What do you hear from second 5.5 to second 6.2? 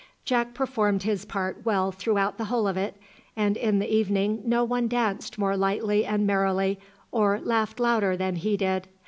lightly